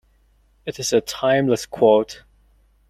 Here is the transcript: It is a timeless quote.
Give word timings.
It 0.65 0.79
is 0.79 0.93
a 0.93 1.01
timeless 1.01 1.67
quote. 1.67 2.23